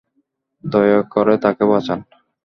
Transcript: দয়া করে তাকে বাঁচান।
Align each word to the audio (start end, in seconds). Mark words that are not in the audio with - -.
দয়া 0.63 0.99
করে 1.13 1.35
তাকে 1.43 1.63
বাঁচান। 1.65 1.99